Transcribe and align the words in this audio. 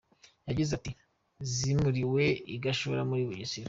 Yagize 0.47 0.71
ati 0.79 0.91
“Zimuriwe 1.51 2.23
i 2.55 2.57
Gashora 2.63 3.01
muri 3.09 3.21
Bugesera. 3.27 3.59